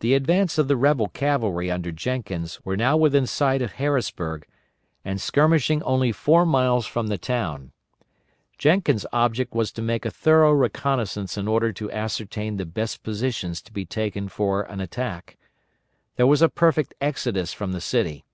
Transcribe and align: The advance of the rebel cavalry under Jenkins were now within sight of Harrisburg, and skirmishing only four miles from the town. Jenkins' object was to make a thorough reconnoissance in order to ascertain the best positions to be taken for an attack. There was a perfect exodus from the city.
The 0.00 0.12
advance 0.12 0.58
of 0.58 0.68
the 0.68 0.76
rebel 0.76 1.08
cavalry 1.08 1.70
under 1.70 1.90
Jenkins 1.90 2.60
were 2.62 2.76
now 2.76 2.94
within 2.98 3.26
sight 3.26 3.62
of 3.62 3.72
Harrisburg, 3.80 4.46
and 5.02 5.18
skirmishing 5.18 5.82
only 5.82 6.12
four 6.12 6.44
miles 6.44 6.84
from 6.84 7.06
the 7.06 7.16
town. 7.16 7.72
Jenkins' 8.58 9.06
object 9.14 9.54
was 9.54 9.72
to 9.72 9.80
make 9.80 10.04
a 10.04 10.10
thorough 10.10 10.52
reconnoissance 10.52 11.38
in 11.38 11.48
order 11.48 11.72
to 11.72 11.90
ascertain 11.90 12.58
the 12.58 12.66
best 12.66 13.02
positions 13.02 13.62
to 13.62 13.72
be 13.72 13.86
taken 13.86 14.28
for 14.28 14.64
an 14.64 14.80
attack. 14.82 15.38
There 16.16 16.26
was 16.26 16.42
a 16.42 16.50
perfect 16.50 16.92
exodus 17.00 17.54
from 17.54 17.72
the 17.72 17.80
city. 17.80 18.26